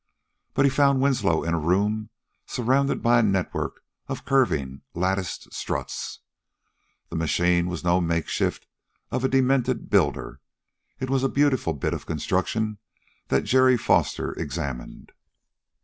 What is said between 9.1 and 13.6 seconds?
of a demented builder: it was a beautiful bit of construction that